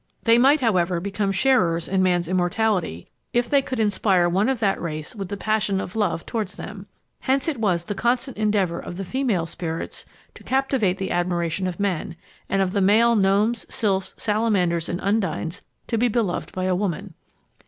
[0.23, 4.81] They might, however, become sharers in man's immortality if they could inspire one of that
[4.81, 6.87] race with the passion of love towards them.
[7.19, 11.79] Hence it was the constant endeavour of the female spirits to captivate the admiration of
[11.79, 12.15] men,
[12.49, 17.13] and of the male gnomes, sylphs, salamanders, and undines to be beloved by a woman.